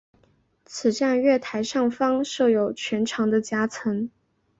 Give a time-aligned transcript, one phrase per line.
[0.65, 4.09] 此站月台上方设有全长的夹层。